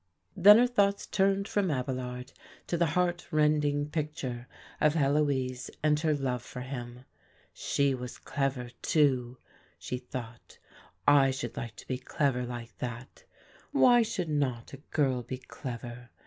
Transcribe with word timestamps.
Then 0.35 0.57
her 0.57 0.65
thoughts 0.65 1.05
turned 1.05 1.47
from 1.47 1.69
Abelard 1.69 2.33
to 2.65 2.75
the 2.75 2.87
heart 2.97 3.27
rending 3.29 3.87
picture 3.87 4.47
of 4.79 4.95
Heloise 4.95 5.69
and 5.83 5.99
her 5.99 6.15
love 6.15 6.41
for 6.41 6.61
him. 6.61 7.05
"She 7.53 7.93
was 7.93 8.17
clever, 8.17 8.71
too," 8.81 9.37
she 9.77 9.99
thought, 9.99 10.57
"I 11.07 11.29
should 11.29 11.55
like 11.55 11.75
to 11.75 11.87
be 11.87 11.99
clever 11.99 12.47
like 12.47 12.75
that. 12.79 13.25
Why 13.73 14.01
should 14.01 14.29
not 14.29 14.73
a 14.73 14.77
girl 14.89 15.21
be 15.21 15.37
clever? 15.37 16.09